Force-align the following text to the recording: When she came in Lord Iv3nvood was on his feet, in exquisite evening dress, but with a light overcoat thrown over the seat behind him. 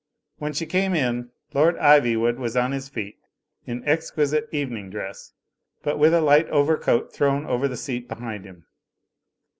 When 0.39 0.53
she 0.53 0.65
came 0.65 0.95
in 0.95 1.29
Lord 1.53 1.75
Iv3nvood 1.75 2.37
was 2.37 2.57
on 2.57 2.71
his 2.71 2.89
feet, 2.89 3.19
in 3.67 3.87
exquisite 3.87 4.49
evening 4.51 4.89
dress, 4.89 5.33
but 5.83 5.99
with 5.99 6.15
a 6.15 6.21
light 6.21 6.49
overcoat 6.49 7.13
thrown 7.13 7.45
over 7.45 7.67
the 7.67 7.77
seat 7.77 8.07
behind 8.07 8.43
him. 8.43 8.65